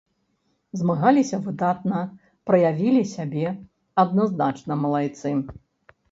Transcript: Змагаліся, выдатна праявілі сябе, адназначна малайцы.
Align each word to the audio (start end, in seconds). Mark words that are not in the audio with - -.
Змагаліся, 0.79 1.37
выдатна 1.47 1.99
праявілі 2.49 3.03
сябе, 3.15 3.51
адназначна 4.05 4.73
малайцы. 4.87 5.35